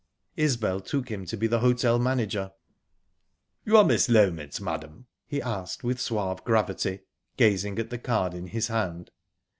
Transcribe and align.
Isbel 0.35 0.79
took 0.79 1.09
him 1.11 1.27
to 1.27 1.37
be 1.37 1.45
the 1.45 1.59
hotel 1.59 1.99
manage. 1.99 2.33
"You 2.35 3.77
are 3.77 3.83
Miss 3.83 4.07
Loment, 4.09 4.59
madam?" 4.59 5.05
he 5.27 5.43
asked 5.43 5.83
with 5.83 6.01
suave 6.01 6.43
gravity, 6.43 7.01
gazing 7.37 7.77
at 7.77 7.91
the 7.91 7.99
card 7.99 8.33
in 8.33 8.47
his 8.47 8.69
hand. 8.69 9.11